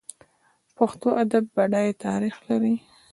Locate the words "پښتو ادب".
0.77-1.43